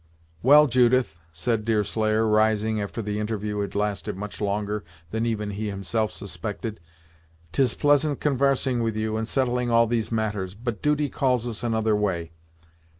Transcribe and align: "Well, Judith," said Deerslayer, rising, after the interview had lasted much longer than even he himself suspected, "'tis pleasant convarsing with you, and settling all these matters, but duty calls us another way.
"Well, 0.41 0.65
Judith," 0.65 1.19
said 1.31 1.63
Deerslayer, 1.63 2.25
rising, 2.27 2.81
after 2.81 3.03
the 3.03 3.19
interview 3.19 3.59
had 3.59 3.75
lasted 3.75 4.17
much 4.17 4.41
longer 4.41 4.83
than 5.11 5.27
even 5.27 5.51
he 5.51 5.69
himself 5.69 6.11
suspected, 6.11 6.79
"'tis 7.51 7.75
pleasant 7.75 8.19
convarsing 8.19 8.81
with 8.81 8.95
you, 8.97 9.15
and 9.15 9.27
settling 9.27 9.69
all 9.69 9.85
these 9.85 10.11
matters, 10.11 10.55
but 10.55 10.81
duty 10.81 11.07
calls 11.07 11.47
us 11.47 11.61
another 11.61 11.95
way. 11.95 12.31